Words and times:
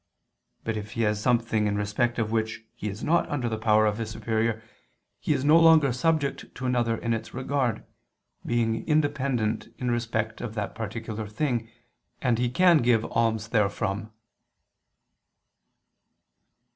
But 0.63 0.77
if 0.77 0.93
he 0.93 1.03
has 1.03 1.21
something 1.21 1.67
in 1.67 1.75
respect 1.77 2.17
of 2.17 2.31
which 2.31 2.63
he 2.73 2.89
is 2.89 3.03
not 3.03 3.29
under 3.29 3.47
the 3.47 3.59
power 3.59 3.85
of 3.85 3.99
his 3.99 4.09
superior, 4.09 4.59
he 5.19 5.31
is 5.31 5.45
no 5.45 5.59
longer 5.59 5.93
subject 5.93 6.55
to 6.55 6.65
another 6.65 6.97
in 6.97 7.13
its 7.13 7.35
regard, 7.35 7.83
being 8.43 8.83
independent 8.87 9.67
in 9.77 9.91
respect 9.91 10.41
of 10.41 10.55
that 10.55 10.73
particular 10.73 11.27
thing, 11.27 11.69
and 12.19 12.39
he 12.39 12.49
can 12.49 12.77
give 12.79 13.05
alms 13.11 13.45
therefrom. 13.49 14.11